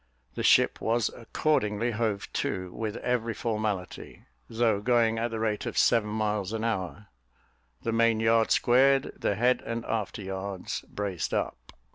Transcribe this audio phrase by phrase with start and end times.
[0.33, 5.77] The ship was accordingly hove to with every formality, though going at the rate of
[5.77, 7.09] seven miles an hour:
[7.83, 11.73] the main yard squared, the head and after yards braced up.